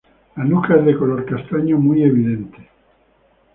La 0.35 0.43
nuca 0.45 0.77
es 0.77 0.83
de 0.85 0.97
color 0.97 1.23
castaño 1.27 1.77
muy 1.77 2.01
evidente. 2.01 2.57